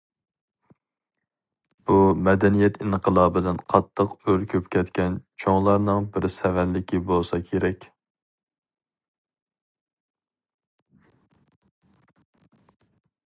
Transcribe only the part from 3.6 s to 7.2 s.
قاتتىق ئۈركۈپ كەتكەن چوڭلارنىڭ بىر سەۋەنلىكى